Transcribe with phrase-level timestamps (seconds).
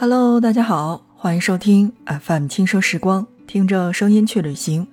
[0.00, 4.86] Hello，大家好，欢迎收听 FM 轻奢时光，听着声音去旅行。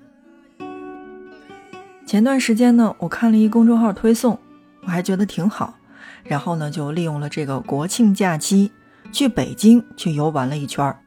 [2.07, 4.39] 前段时间呢，我看了一公众号推送，
[4.81, 5.75] 我还觉得挺好，
[6.23, 8.71] 然后呢，就利用了这个国庆假期
[9.11, 10.97] 去北京去游玩了一圈儿。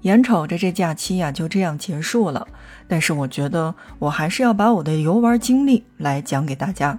[0.00, 2.44] 眼瞅着这假期呀就这样结束了，
[2.88, 6.98] 但是我觉得我还是要把我的游玩经历来讲给大家。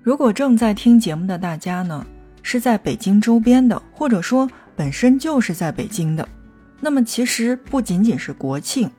[0.00, 2.06] 如果正在听节目的大家呢，
[2.42, 6.28] 是在北京周边的，或者说本身就是在北京的，
[6.80, 8.90] 那么其实不仅仅是国庆，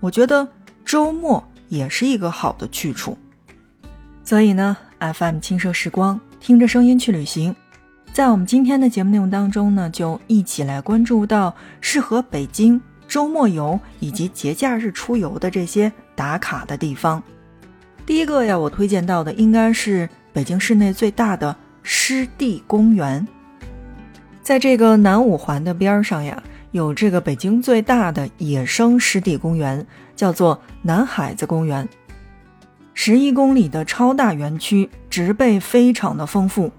[0.00, 0.46] 我觉得
[0.84, 3.18] 周末也是一个好的去处。
[4.22, 7.54] 所以呢，FM 轻奢时光，听着声音去旅行。
[8.12, 17.22] 在我们今天的节目内容当中呢，就一起来关注到适合北京周末游以及节假日出游的这些打卡的地方。
[18.06, 23.24] 第一个呀，我推荐到的应该是北京市内最大的湿地公园。
[24.42, 29.86] 在这个南五环的边上呀，有这个北京最大的野生湿地公园，
[30.16, 31.88] 叫做南海子公园。
[32.94, 36.72] 十一公里的超大园区，植被非常的丰富。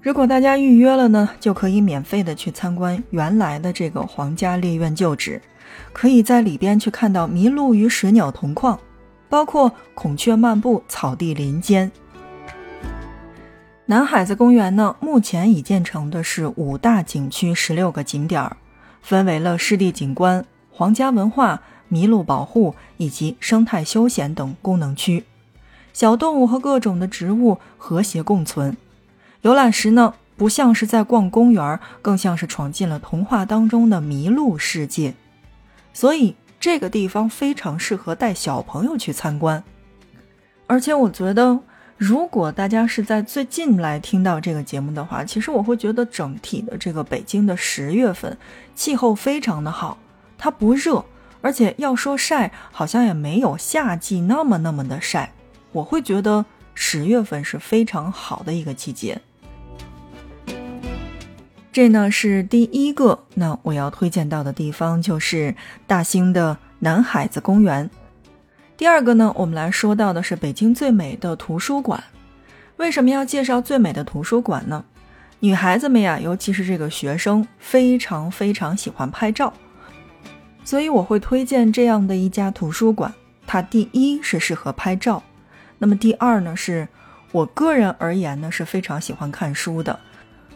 [0.00, 5.40] 如果大家预约了呢，就可以免费的去参观原来的这个皇家猎苑旧址，
[5.92, 8.78] 可以在里边去看到麋鹿与水鸟同框，
[9.28, 11.90] 包括孔雀漫步草地林间。
[13.86, 18.56] 南海子公园呢，目前已建成的是五大景区十六个景点儿，
[19.02, 25.24] 分为了湿地景观、皇家文化、麋鹿保护以及生态休闲等功能区，
[25.92, 28.74] 小动物和各种的植物和谐共存。
[29.42, 35.12] 游览时呢，不像是在逛公园，更像是闯进了童话当中的麋鹿世界。
[35.92, 39.62] 所以这个地方非常适合带小朋友去参观。
[40.66, 41.60] 而且我觉得，
[42.04, 48.36] 如果大家是在最近来听到这个节目的话，其实我会觉得整体的这个北京的十月份
[48.74, 49.96] 气候非常的好，
[50.36, 51.02] 它不热，
[51.40, 55.32] 而且要说晒，好像也没有夏季那么那么的晒。
[55.72, 59.18] 我会觉得十月份是非常好的一个季节。
[61.72, 67.88] 这呢是第一个，那我要推荐到的地方就是大兴的南海子公园。
[68.76, 72.02] 第二个呢，我们来说到的是北京最美的图书馆。
[72.76, 74.84] 为什么要介绍最美的图书馆呢？
[75.38, 79.52] 女孩子们呀，尤其是这个学生，非常非常喜欢拍照，
[80.64, 83.14] 所以我会推荐这样的一家图书馆。
[83.46, 85.22] 它第一是适合拍照，
[85.78, 86.88] 那么第二呢，是
[87.30, 90.00] 我个人而言呢是非常喜欢看书的。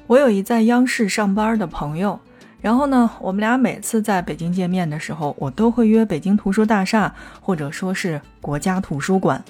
[0.09, 2.19] 我有一在央视上班的朋友，
[2.61, 9.43] 然后呢，我们俩每次在北京见面的时候，我都会约北京图书大厦，或者说是国家图书馆。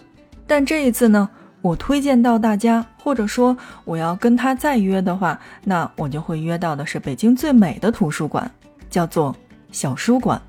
[0.46, 1.28] 但这一次呢，
[1.62, 8.50] 我推荐到大家，或者说我要跟他再约的话，那我就会约到的是北京最美的图书馆，
[8.90, 9.34] 叫做
[9.72, 10.40] 小书馆。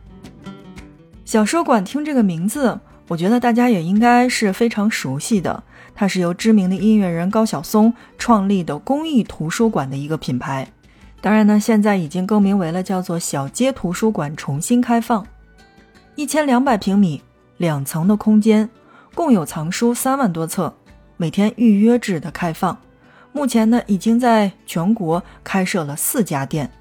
[1.23, 2.77] 小书馆听这个名字，
[3.07, 5.63] 我觉得大家也应该是非常熟悉的。
[5.95, 10.67] 它是由知名的音乐人高晓松创立的公益图书馆的一个品牌，
[11.21, 15.25] 当然呢，现在已经更名为了叫做小街图书馆，重新开放，
[16.15, 17.21] 一千两百平米，
[17.57, 18.69] 两层的空间，
[19.13, 20.73] 共有藏书三万多册，
[21.17, 22.77] 每天预约制的开放，
[23.33, 26.71] 目前呢，已经在全国开设了四家店。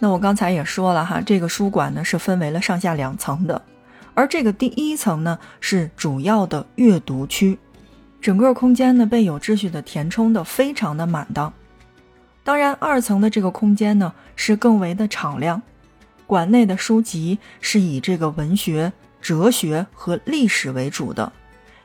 [0.00, 3.62] 那我刚才也说了哈，这个书馆呢是分为了上下两层的，
[4.14, 7.56] 而这个第一层呢是主要的阅读区。
[8.20, 11.52] 整个空间呢被有秩序的填充的非常的满当，
[12.48, 15.60] 当然二层的这个空间呢是更为的敞亮，
[16.26, 21.30] 馆内的书籍是以这个文学、哲学和历史为主的，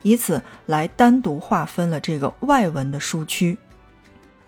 [0.03, 3.57] 以此来单独划分了这个外文的书区。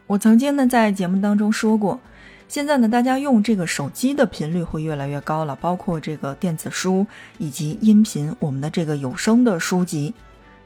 [0.07, 1.99] 我曾经呢在节目当中说过，
[2.47, 7.05] 现在呢大家用这个手机的频率会越来越高了，包括这个电子书
[7.39, 10.13] 以及音频，我们的这个有声的书籍。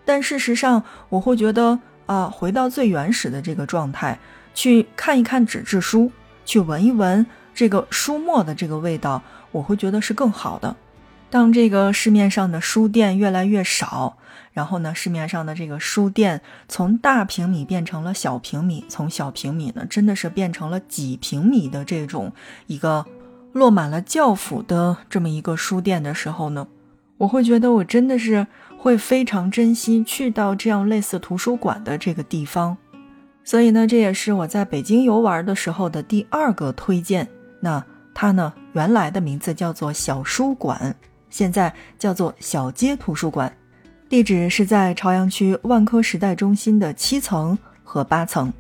[0.06, 4.20] 但事实上，我会觉得啊，回到最原始的这个状态，
[4.54, 6.12] 去看一看纸质书，
[6.46, 10.76] 去闻一闻这个书墨的这个味道，我会觉得是更好的。
[11.30, 14.18] 当这个市面上的书店越来越少，
[14.52, 22.34] 然后呢，市面上的这个书店从大平米变成了小平米，从小平米呢，真的是变成了几平米的这种
[22.68, 23.06] 一个
[23.54, 26.68] 落满了教辅的这么一个书店的时候呢，
[27.18, 28.48] 我会觉得我真的是。
[28.82, 32.78] 会非常珍惜去到这样类似图书馆的这个地方，
[33.50, 37.28] 所以呢，这也是我在北京游玩的时候的第二个推荐。
[37.60, 40.96] 那它呢，原来的名字叫做小书馆，
[41.32, 43.52] 现在叫做小街图书馆，
[44.08, 48.54] 地址是在朝阳区万科时代中心的七层和八层。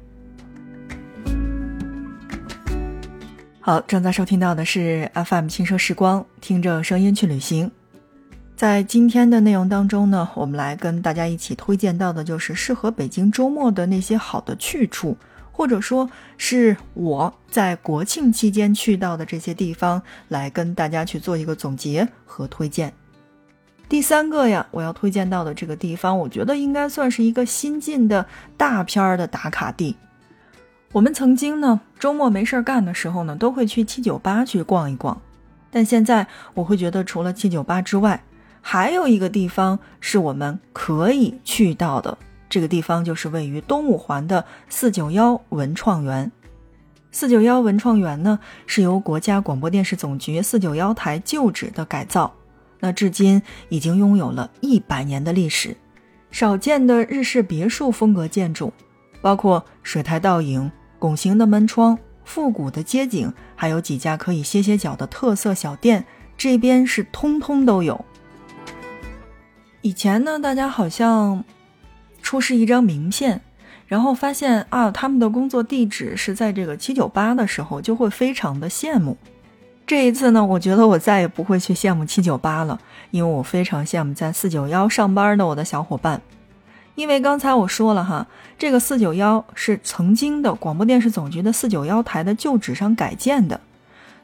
[3.59, 7.71] 好，正在收听到的是 FM 轻奢时光，听着声音去旅行。
[8.59, 15.15] 在今天的内容当中呢，我们来跟大家一起推荐到的就是适合北京周末的那些好的去处，
[15.49, 22.91] 或者说是我在国庆期间去到的这些地方，来跟大家去做一个总结和推荐。
[23.87, 28.25] 第三个呀，我要推荐到的这个地方，我觉得应该算是一个新晋的
[28.57, 29.95] 大片儿的打卡地。
[30.91, 35.21] 我们曾经呢，周末没事儿干的时候呢，都会去七九八去逛一逛。
[35.71, 38.21] 但现在我会觉得，除了七九八之外，
[38.61, 42.17] 还有一个地方是我们可以去到的。
[42.49, 46.31] 这个地方就是位于东五环的四九幺文创园。
[47.11, 52.33] 四九幺文创园呢，是由国家广播电视总局四九幺台旧址的改造，
[52.79, 55.75] 那至今已经拥有了一百年的历史，
[56.31, 58.73] 少见的日式别墅风格建筑，
[59.21, 60.71] 包括水台倒影。
[60.99, 66.05] 拱形的门窗、复古的街景，还有几家可以歇歇脚的特色小店，
[66.37, 68.03] 这边是通通都有。
[69.81, 71.43] 以前呢，大家好像
[72.21, 73.39] 出示一张名片，
[73.87, 79.15] 然后发现啊，他们的工作地址是在这个七九八的时候，就会非常的羡慕。
[79.87, 82.77] 这一次呢，我觉得我再也不会去羡慕七九八了，
[83.11, 86.21] 因为我非常羡慕在四九幺上班的我的小伙伴。
[86.95, 88.27] 因为刚才我说了哈，
[88.57, 93.61] 这个四九幺是曾经的广播电视总局的四九幺台的旧址上改建的，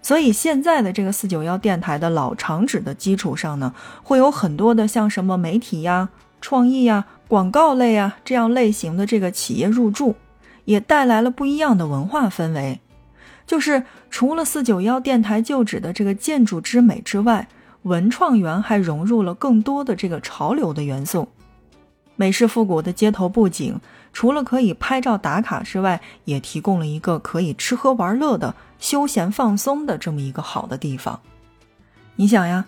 [0.06, 3.74] 所以现在的这个四九幺电台的老厂址的基础上呢，
[4.04, 6.10] 会有很多的像什么媒体呀、
[6.40, 10.14] 创意呀、广告类啊这样类型的这个企业入驻，
[10.66, 12.82] 也带来了不一样的文化氛围。
[13.48, 13.82] 就是
[14.12, 17.48] 除了四九幺电台旧址的这个建筑之美之外，
[17.82, 21.30] 文创园还融入了更多的这个潮流的元素。
[22.16, 23.82] 美式复古的街头布景，
[24.16, 31.20] 除了可以拍照打卡之外，也提供了一个可以吃喝玩乐的休闲放松的这么一个好的地方。
[32.16, 32.66] 你想呀，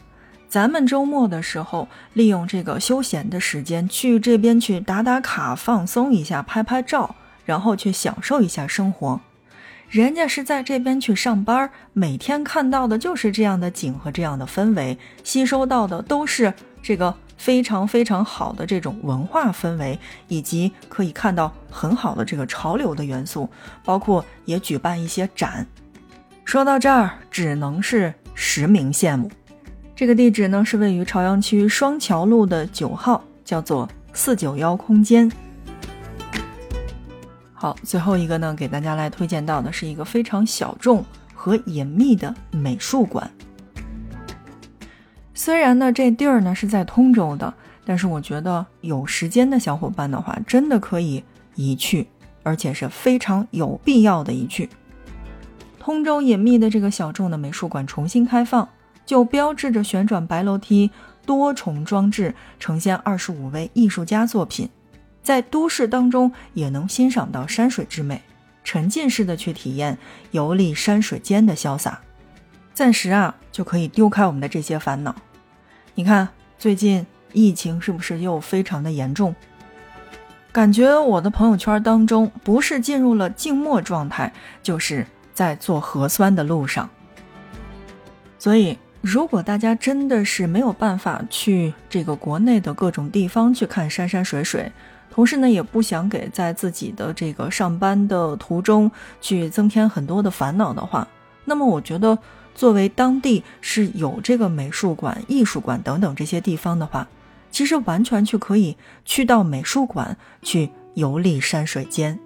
[0.49, 7.15] 咱们周末的时候利用这个休闲的时间去这边去打打卡、放松一下、拍拍照，
[7.45, 9.21] 然后去享受一下生活。
[9.87, 16.53] 人家是在这边去上班，每天看到的就是这样的景和这样的氛围，吸收到的都是
[16.83, 17.15] 这个。
[17.37, 19.97] 非常非常好的这种文化氛围，
[20.27, 23.49] 以及可以看到很好的这个潮流的元素，
[23.85, 25.65] 包括也举办一些展。
[26.43, 29.29] 说到这儿，只能是实名羡慕。
[29.95, 35.31] 这个地址呢是位于朝阳区双桥路的九号，叫做四九幺空间。
[37.53, 41.03] 好，最后一个呢，给大家来推荐到的是一个非常小众
[41.33, 43.29] 和隐秘的美术馆。
[45.39, 47.53] 虽然呢，这地儿呢是在通州的，
[47.85, 51.23] 但是我觉得有时间的小伙伴的话，真的可以
[51.53, 52.07] 一去，
[52.41, 54.67] 而且是非常有必要的一去。
[55.79, 58.67] 通州隐秘的这个小众的美术馆重新开放，
[59.05, 60.89] 就标志着旋转白楼梯、
[61.23, 64.67] 多重装置呈现二十五位艺术家作品，
[65.21, 68.19] 在都市当中也能欣赏到山水之美，
[68.63, 69.99] 沉浸式的去体验
[70.31, 72.01] 游历山水间的潇洒，
[72.73, 75.15] 暂时啊就可以丢开我们的这些烦恼。
[75.97, 76.29] 你看，
[76.59, 77.03] 最近
[77.33, 79.33] 疫情是不是又非常的严重？
[80.51, 86.87] 感觉我的朋友圈当中，不是进入了静默状态，就是在做核酸的路上。
[88.37, 94.71] 所以，如果大家真的是没有办法去这个国内的各种地方去看山山水水，
[95.09, 101.07] 同时呢，也不想给在自己的这个上班的途中去增添很多的烦恼的话，
[101.43, 102.15] 那么我觉得。
[102.57, 107.07] 作为当地是有这个美术馆、艺术馆等等这些地方的话，
[107.51, 112.17] 其实完全去可以去到美术馆去游历山水间。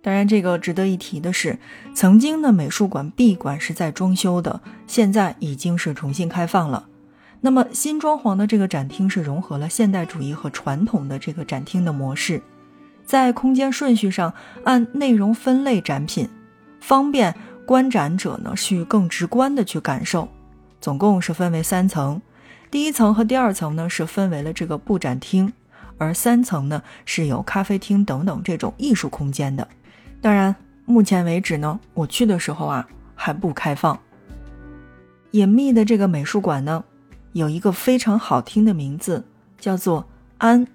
[0.00, 1.58] 当然，这个值得一提的是，
[1.92, 6.86] 曾经的美术馆闭馆是在装修的，现在已经是重新开放了。
[7.40, 12.40] 那么新装潢的这个展厅是融合了现代主义和传统的这个展厅的模式，
[13.04, 16.28] 在空间顺序上按内容分类展品，
[16.78, 17.34] 方便。
[17.66, 20.28] 观展者呢，去更直观的去感受，
[20.80, 22.20] 总共是分为三层，
[22.70, 25.52] 第一层和第二层呢是分为了这个布展厅，
[25.96, 29.66] 而三层呢是有咖啡厅等等这种艺术空间的。
[30.20, 30.54] 当然，
[30.84, 33.98] 目前为止呢，我去的时候啊还不开放。
[35.30, 36.84] 隐秘的这个美术馆呢，
[37.32, 39.24] 有一个非常好听的名字，
[39.58, 40.06] 叫做
[40.38, 40.66] 安，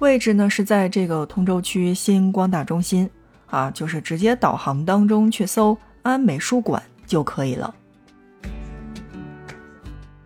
[0.00, 3.08] 位置呢是在这个通州区新光大中心
[3.46, 5.78] 啊，就是直接导航当中去搜。
[6.06, 7.74] 安美术馆就可以了。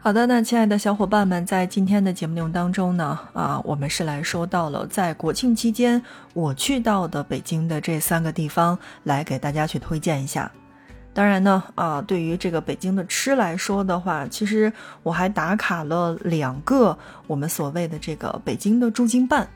[0.02, 10.50] 好的，那亲爱的小伙伴们，在今天的节目内容当中呢，啊，我们是来说到了在国庆期间我去到的北京的这三个地方，来给大家去推荐一下。
[11.12, 14.72] 当然呢，啊，对于这个北京的吃来说的话，其实
[15.02, 16.96] 我还打卡了两个
[17.26, 19.46] 我们所谓的这个北京的驻京办。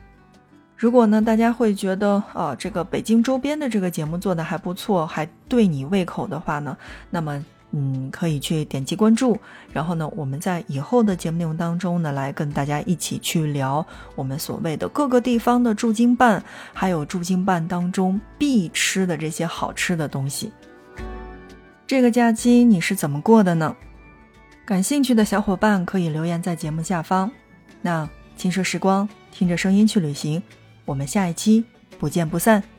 [0.85, 6.77] 如果呢，大家会觉得啊，这个北京周边的这个节目做的还不错，还对你胃口的话呢，
[7.09, 9.35] 那么嗯，可以去点击关注。
[9.73, 20.51] 然后呢，我们在以后的节目内容当中呢，来跟大家一起去聊我们所谓的各个地方的驻京办，还有驻京办当中必吃的这些好吃的东西。
[21.87, 23.75] 这个假期你是怎么过的呢？
[24.67, 27.31] 感兴趣的小伙伴可以留言在节目下方。
[27.81, 30.43] 那轻奢时光，听着声音去旅行。
[30.85, 31.63] 我们下一期
[31.99, 32.74] 不见不散。